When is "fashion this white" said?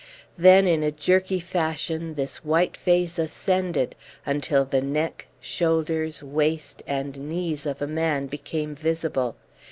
1.39-2.75